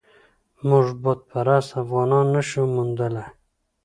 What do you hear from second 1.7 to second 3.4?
افغانان نه شو موندلای.